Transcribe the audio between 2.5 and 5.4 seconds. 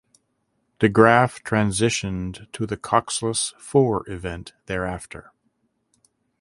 to the coxless four event thereafter.